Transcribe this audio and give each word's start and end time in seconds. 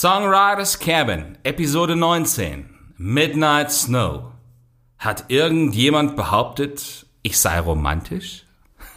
Songwriter's 0.00 0.78
Cabin, 0.78 1.36
Episode 1.42 1.94
19, 1.94 2.70
Midnight 2.96 3.70
Snow. 3.70 4.32
Hat 4.96 5.26
irgendjemand 5.28 6.16
behauptet, 6.16 7.04
ich 7.20 7.38
sei 7.38 7.60
romantisch? 7.60 8.46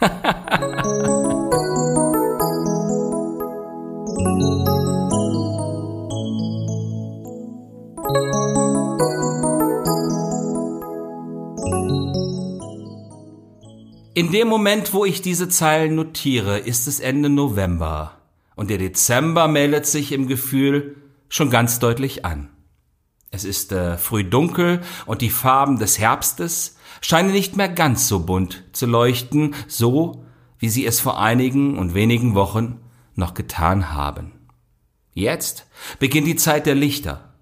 In 14.14 14.32
dem 14.32 14.48
Moment, 14.48 14.94
wo 14.94 15.04
ich 15.04 15.20
diese 15.20 15.50
Zeilen 15.50 15.96
notiere, 15.96 16.60
ist 16.60 16.88
es 16.88 16.98
Ende 16.98 17.28
November 17.28 18.22
und 18.56 18.70
der 18.70 18.78
Dezember 18.78 19.48
meldet 19.48 19.86
sich 19.86 20.12
im 20.12 20.28
Gefühl 20.28 20.96
schon 21.28 21.50
ganz 21.50 21.78
deutlich 21.78 22.24
an. 22.24 22.50
Es 23.30 23.44
ist 23.44 23.72
äh, 23.72 23.98
früh 23.98 24.22
dunkel 24.22 24.80
und 25.06 25.20
die 25.20 25.30
Farben 25.30 25.78
des 25.78 25.98
Herbstes 25.98 26.76
scheinen 27.00 27.32
nicht 27.32 27.56
mehr 27.56 27.68
ganz 27.68 28.06
so 28.06 28.20
bunt 28.20 28.62
zu 28.72 28.86
leuchten, 28.86 29.54
so 29.66 30.24
wie 30.58 30.68
sie 30.68 30.86
es 30.86 31.00
vor 31.00 31.20
einigen 31.20 31.76
und 31.76 31.94
wenigen 31.94 32.34
Wochen 32.34 32.80
noch 33.16 33.34
getan 33.34 33.92
haben. 33.92 34.32
Jetzt 35.12 35.66
beginnt 35.98 36.26
die 36.26 36.36
Zeit 36.36 36.66
der 36.66 36.74
Lichter. 36.74 37.34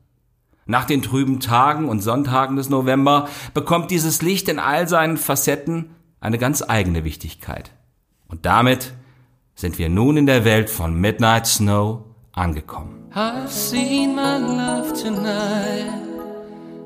Nach 0.64 0.84
den 0.84 1.02
trüben 1.02 1.40
Tagen 1.40 1.88
und 1.88 2.00
Sonntagen 2.00 2.56
des 2.56 2.70
November 2.70 3.28
bekommt 3.52 3.90
dieses 3.90 4.22
Licht 4.22 4.48
in 4.48 4.58
all 4.58 4.88
seinen 4.88 5.16
Facetten 5.16 5.90
eine 6.20 6.38
ganz 6.38 6.62
eigene 6.62 7.04
Wichtigkeit. 7.04 7.72
Und 8.28 8.46
damit 8.46 8.94
sind 9.54 9.78
wir 9.78 9.88
nun 9.88 10.16
in 10.16 10.26
der 10.26 10.44
Welt 10.44 10.70
von 10.70 10.94
Midnight 10.94 11.46
Snow 11.46 12.04
angekommen. 12.36 13.10
I've 13.14 13.52
seen 13.52 14.14
my 14.14 14.38
love 14.38 14.94
tonight. 14.94 16.00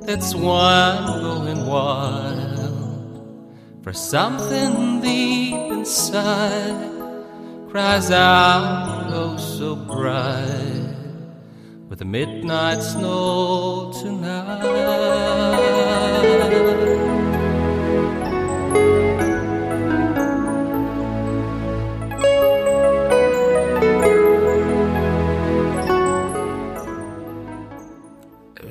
That's 0.02 0.34
why 0.34 0.98
I'm 0.98 1.20
going 1.20 1.66
wild. 1.66 3.52
For 3.82 3.92
something 3.92 5.00
deep 5.00 5.54
inside 5.72 6.90
cries 7.70 8.10
out, 8.10 9.10
oh 9.12 9.36
so 9.36 9.76
bright. 9.76 10.94
With 11.88 12.00
the 12.00 12.04
midnight 12.04 12.82
snow 12.82 13.92
tonight. 13.92 14.96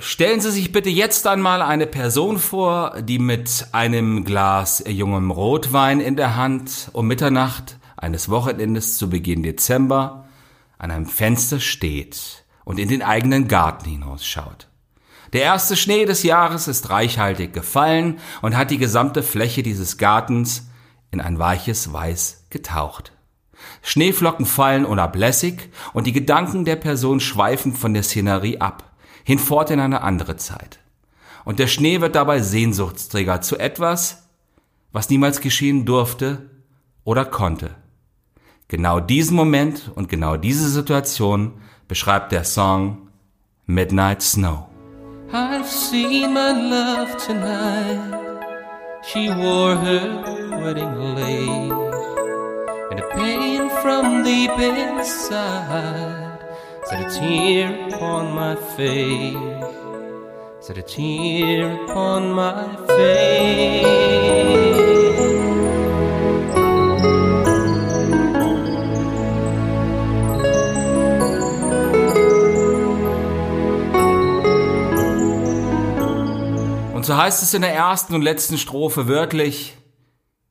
Stellen 0.07 0.39
Sie 0.39 0.51
sich 0.51 0.71
bitte 0.71 0.91
jetzt 0.91 1.25
einmal 1.25 1.63
eine 1.63 1.87
Person 1.87 2.37
vor, 2.37 3.01
die 3.01 3.17
mit 3.17 3.69
einem 3.71 4.23
Glas 4.23 4.83
jungem 4.87 5.31
Rotwein 5.31 5.99
in 5.99 6.15
der 6.15 6.35
Hand 6.35 6.91
um 6.93 7.07
Mitternacht 7.07 7.79
eines 7.97 8.29
Wochenendes 8.29 8.99
zu 8.99 9.09
Beginn 9.09 9.41
Dezember 9.41 10.27
an 10.77 10.91
einem 10.91 11.07
Fenster 11.07 11.59
steht 11.59 12.45
und 12.65 12.77
in 12.77 12.87
den 12.87 13.01
eigenen 13.01 13.47
Garten 13.47 13.89
hinausschaut. 13.89 14.67
Der 15.33 15.41
erste 15.41 15.75
Schnee 15.75 16.05
des 16.05 16.21
Jahres 16.21 16.67
ist 16.67 16.91
reichhaltig 16.91 17.51
gefallen 17.51 18.19
und 18.43 18.55
hat 18.55 18.69
die 18.69 18.77
gesamte 18.77 19.23
Fläche 19.23 19.63
dieses 19.63 19.97
Gartens 19.97 20.69
in 21.09 21.19
ein 21.19 21.39
weiches 21.39 21.91
Weiß 21.91 22.45
getaucht. 22.51 23.11
Schneeflocken 23.81 24.45
fallen 24.45 24.85
unablässig 24.85 25.71
und 25.93 26.05
die 26.05 26.13
Gedanken 26.13 26.63
der 26.63 26.75
Person 26.75 27.19
schweifen 27.19 27.73
von 27.73 27.95
der 27.95 28.03
Szenerie 28.03 28.61
ab 28.61 28.94
hinfort 29.25 29.71
in 29.71 29.81
eine 29.81 30.01
andere 30.01 30.37
Zeit. 30.37 30.79
Und 31.43 31.59
der 31.59 31.67
Schnee 31.67 31.99
wird 31.99 32.15
dabei 32.15 32.39
Sehnsuchtsträger 32.39 33.41
zu 33.41 33.57
etwas, 33.57 34.29
was 34.93 35.09
niemals 35.09 35.41
geschehen 35.41 35.85
durfte 35.85 36.49
oder 37.03 37.25
konnte. 37.25 37.71
Genau 38.67 38.99
diesen 38.99 39.35
Moment 39.35 39.91
und 39.93 40.07
genau 40.09 40.37
diese 40.37 40.69
Situation 40.69 41.53
beschreibt 41.87 42.31
der 42.31 42.45
Song 42.45 43.09
Midnight 43.65 44.21
Snow. 44.21 44.69
I've 45.33 45.67
seen 45.67 46.33
my 46.33 46.51
love 46.51 47.17
tonight. 47.17 48.21
She 49.03 49.29
wore 49.29 49.75
her 49.75 50.23
wedding 50.63 51.15
lace, 51.15 51.71
and 52.89 52.99
the 52.99 53.05
pain 53.13 53.69
from 53.81 54.23
deep 54.23 54.57
inside 54.57 56.34
set 56.87 56.99
a 56.99 57.09
tear 57.09 57.87
upon 57.87 58.35
my 58.35 58.55
face, 58.75 59.35
set 60.59 60.77
a 60.77 60.83
tear 60.83 61.71
upon 61.83 62.31
my 62.31 62.77
face. 62.87 64.15
Und 76.93 77.05
so 77.05 77.17
heißt 77.17 77.43
es 77.43 77.53
in 77.53 77.61
der 77.61 77.73
ersten 77.73 78.15
und 78.15 78.21
letzten 78.21 78.57
Strophe 78.57 79.07
wörtlich, 79.07 79.77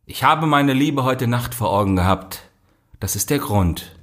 ich 0.06 0.22
habe 0.24 0.46
meine 0.46 0.72
Liebe 0.72 1.04
heute 1.04 1.26
Nacht 1.26 1.54
vor 1.54 1.70
Augen 1.70 1.96
gehabt. 1.96 2.42
Das 3.00 3.16
ist 3.16 3.30
der 3.30 3.38
Grund, 3.38 3.96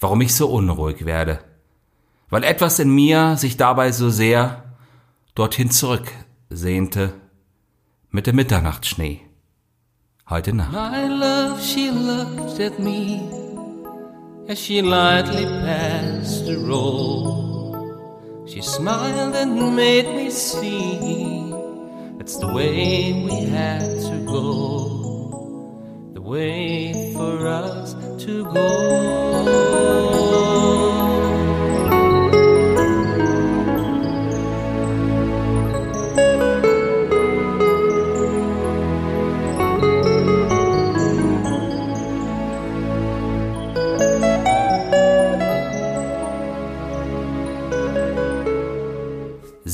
warum 0.00 0.20
ich 0.20 0.34
so 0.34 0.48
unruhig 0.48 1.04
werde. 1.06 1.40
Weil 2.32 2.44
etwas 2.44 2.78
in 2.78 2.88
mir 2.88 3.36
sich 3.36 3.58
dabei 3.58 3.92
so 3.92 4.08
sehr 4.08 4.62
dorthin 5.34 5.70
zurücksehnte 5.70 7.12
mit 8.08 8.26
dem 8.26 8.36
Mitternachtsschnee. 8.36 9.20
Heute 10.30 10.54
Nacht. 10.54 10.72
My 10.72 11.08
love, 11.08 11.60
she 11.60 11.90
looked 11.90 12.58
at 12.58 12.78
me 12.78 13.20
as 14.48 14.58
she 14.58 14.80
lightly 14.80 15.44
passed 15.44 16.46
the 16.46 16.56
roll. 16.56 17.76
She 18.46 18.62
smiled 18.62 19.34
and 19.36 19.76
made 19.76 20.08
me 20.14 20.30
see 20.30 21.52
That's 22.16 22.38
the 22.38 22.48
way 22.48 23.12
we 23.12 23.44
had 23.50 24.00
to 24.08 24.24
go, 24.24 26.10
the 26.14 26.22
way 26.22 27.12
for 27.12 27.46
us 27.46 27.94
to 28.24 28.44
go. 28.44 29.21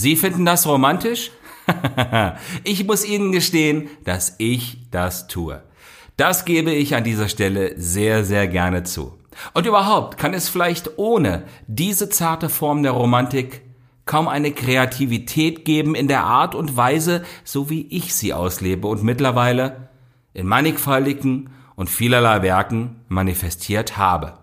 Sie 0.08 0.16
finden 0.16 0.46
das 0.46 0.66
romantisch? 0.66 1.32
ich 2.64 2.86
muss 2.86 3.04
Ihnen 3.04 3.30
gestehen, 3.30 3.90
dass 4.04 4.36
ich 4.38 4.78
das 4.90 5.28
tue. 5.28 5.62
Das 6.16 6.46
gebe 6.46 6.70
ich 6.70 6.94
an 6.94 7.04
dieser 7.04 7.28
Stelle 7.28 7.74
sehr, 7.76 8.24
sehr 8.24 8.48
gerne 8.48 8.84
zu. 8.84 9.18
Und 9.52 9.66
überhaupt 9.66 10.16
kann 10.16 10.32
es 10.32 10.48
vielleicht 10.48 10.96
ohne 10.96 11.42
diese 11.66 12.08
zarte 12.08 12.48
Form 12.48 12.82
der 12.82 12.92
Romantik 12.92 13.60
kaum 14.06 14.28
eine 14.28 14.50
Kreativität 14.50 15.66
geben 15.66 15.94
in 15.94 16.08
der 16.08 16.24
Art 16.24 16.54
und 16.54 16.74
Weise, 16.74 17.22
so 17.44 17.68
wie 17.68 17.86
ich 17.90 18.14
sie 18.14 18.32
auslebe 18.32 18.88
und 18.88 19.02
mittlerweile 19.02 19.90
in 20.32 20.46
mannigfaltigen 20.46 21.50
und 21.76 21.90
vielerlei 21.90 22.40
Werken 22.40 23.04
manifestiert 23.08 23.98
habe. 23.98 24.38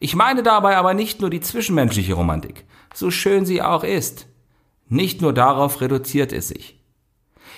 Ich 0.00 0.14
meine 0.14 0.42
dabei 0.42 0.76
aber 0.76 0.92
nicht 0.92 1.22
nur 1.22 1.30
die 1.30 1.40
zwischenmenschliche 1.40 2.12
Romantik, 2.12 2.66
so 2.92 3.10
schön 3.10 3.46
sie 3.46 3.62
auch 3.62 3.84
ist. 3.84 4.26
Nicht 4.92 5.22
nur 5.22 5.32
darauf 5.32 5.80
reduziert 5.80 6.34
es 6.34 6.48
sich. 6.48 6.78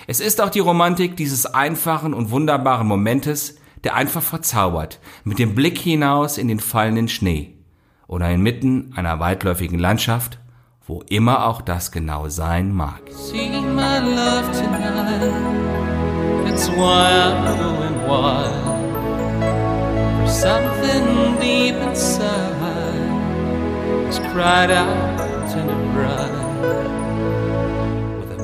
Es 0.07 0.21
ist 0.21 0.39
auch 0.39 0.49
die 0.49 0.61
Romantik 0.61 1.17
dieses 1.17 1.45
einfachen 1.45 2.13
und 2.13 2.31
wunderbaren 2.31 2.87
Momentes, 2.87 3.57
der 3.83 3.95
einfach 3.95 4.21
verzaubert, 4.21 5.01
mit 5.25 5.37
dem 5.37 5.53
Blick 5.53 5.77
hinaus 5.77 6.37
in 6.37 6.47
den 6.47 6.61
fallenden 6.61 7.09
Schnee 7.09 7.57
oder 8.07 8.31
inmitten 8.31 8.93
einer 8.95 9.19
weitläufigen 9.19 9.77
Landschaft, 9.77 10.39
wo 10.87 11.01
immer 11.09 11.45
auch 11.47 11.61
das 11.61 11.91
genau 11.91 12.29
sein 12.29 12.73
mag. 12.73 13.01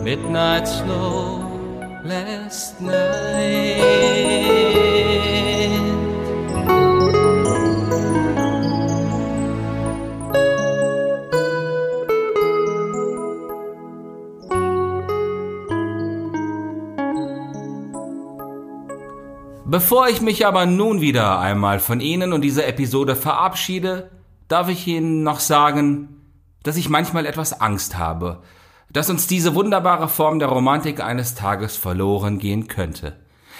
Midnight 0.03 0.67
snow 0.67 1.43
last 2.03 2.81
night. 2.81 4.21
Bevor 19.65 20.09
ich 20.09 20.19
mich 20.19 20.45
aber 20.45 20.65
nun 20.65 20.99
wieder 20.99 21.39
einmal 21.39 21.79
von 21.79 22.01
Ihnen 22.01 22.33
und 22.33 22.41
dieser 22.41 22.67
Episode 22.67 23.15
verabschiede, 23.15 24.11
darf 24.49 24.67
ich 24.67 24.85
Ihnen 24.85 25.23
noch 25.23 25.39
sagen, 25.39 26.21
dass 26.63 26.75
ich 26.75 26.89
manchmal 26.89 27.25
etwas 27.25 27.61
Angst 27.61 27.97
habe, 27.97 28.41
dass 28.93 29.09
uns 29.09 29.27
diese 29.27 29.55
wunderbare 29.55 30.09
Form 30.09 30.39
der 30.39 30.49
Romantik 30.49 31.01
eines 31.01 31.35
Tages 31.35 31.77
verloren 31.77 32.39
gehen 32.39 32.67
könnte. 32.67 33.15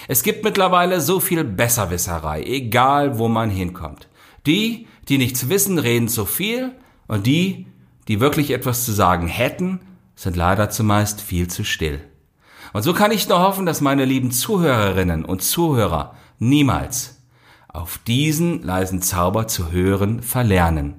Es 0.08 0.22
gibt 0.22 0.44
mittlerweile 0.44 1.00
so 1.00 1.20
viel 1.20 1.44
Besserwisserei, 1.44 2.42
egal 2.42 3.18
wo 3.18 3.28
man 3.28 3.50
hinkommt. 3.50 4.08
Die, 4.46 4.88
die 5.08 5.18
nichts 5.18 5.48
wissen, 5.48 5.78
reden 5.78 6.08
zu 6.08 6.26
viel, 6.26 6.72
und 7.08 7.26
die, 7.26 7.66
die 8.08 8.20
wirklich 8.20 8.50
etwas 8.50 8.84
zu 8.84 8.92
sagen 8.92 9.26
hätten, 9.26 9.80
sind 10.16 10.36
leider 10.36 10.70
zumeist 10.70 11.20
viel 11.20 11.48
zu 11.48 11.64
still. 11.64 12.00
Und 12.72 12.82
so 12.82 12.94
kann 12.94 13.10
ich 13.10 13.28
nur 13.28 13.40
hoffen, 13.40 13.66
dass 13.66 13.80
meine 13.80 14.04
lieben 14.04 14.30
Zuhörerinnen 14.30 15.24
und 15.24 15.42
Zuhörer 15.42 16.14
niemals 16.38 17.22
auf 17.68 17.98
diesen 17.98 18.62
leisen 18.62 19.02
Zauber 19.02 19.46
zu 19.46 19.72
hören 19.72 20.22
verlernen. 20.22 20.94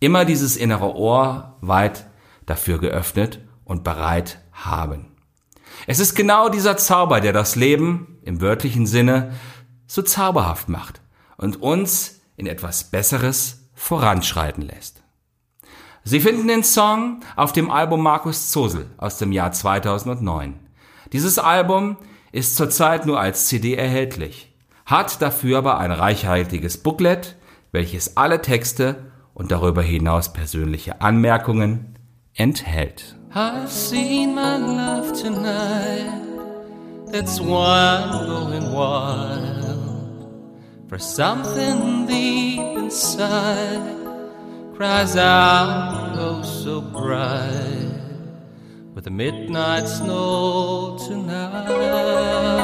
Immer 0.00 0.24
dieses 0.24 0.56
innere 0.56 0.94
Ohr 0.96 1.56
weit 1.60 2.06
dafür 2.46 2.78
geöffnet 2.78 3.40
und 3.64 3.84
bereit 3.84 4.40
haben. 4.52 5.12
Es 5.86 5.98
ist 5.98 6.14
genau 6.14 6.48
dieser 6.48 6.76
Zauber, 6.76 7.20
der 7.20 7.32
das 7.32 7.56
Leben 7.56 8.18
im 8.22 8.40
wörtlichen 8.40 8.86
Sinne 8.86 9.32
so 9.86 10.02
zauberhaft 10.02 10.68
macht 10.68 11.00
und 11.36 11.60
uns 11.60 12.20
in 12.36 12.46
etwas 12.46 12.84
Besseres 12.84 13.68
voranschreiten 13.74 14.62
lässt. 14.62 15.02
Sie 16.04 16.20
finden 16.20 16.48
den 16.48 16.62
Song 16.62 17.20
auf 17.34 17.52
dem 17.52 17.70
Album 17.70 18.02
Markus 18.02 18.50
Zosel 18.50 18.90
aus 18.98 19.18
dem 19.18 19.32
Jahr 19.32 19.52
2009. 19.52 20.60
Dieses 21.12 21.38
Album 21.38 21.96
ist 22.32 22.56
zurzeit 22.56 23.06
nur 23.06 23.20
als 23.20 23.46
CD 23.46 23.74
erhältlich, 23.74 24.52
hat 24.84 25.22
dafür 25.22 25.58
aber 25.58 25.78
ein 25.78 25.92
reichhaltiges 25.92 26.82
Booklet, 26.82 27.36
welches 27.72 28.16
alle 28.16 28.42
Texte 28.42 29.10
und 29.32 29.50
darüber 29.50 29.82
hinaus 29.82 30.32
persönliche 30.32 31.00
Anmerkungen 31.00 31.98
enthält. 32.34 33.16
I've 33.36 33.72
seen 33.72 34.36
my 34.36 34.58
love 34.58 35.12
tonight. 35.20 36.22
That's 37.06 37.40
why 37.40 38.08
I'm 38.08 38.26
going 38.26 38.72
wild. 38.72 40.62
For 40.88 41.00
something 41.00 42.06
deep 42.06 42.60
inside 42.60 43.82
cries 44.76 45.16
out, 45.16 46.14
oh, 46.16 46.42
so 46.42 46.80
bright. 46.80 47.90
With 48.94 49.02
the 49.02 49.10
midnight 49.10 49.88
snow 49.88 50.96
tonight. 51.04 52.63